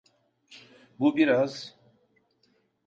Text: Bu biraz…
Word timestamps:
Bu 0.99 1.17
biraz… 1.17 1.75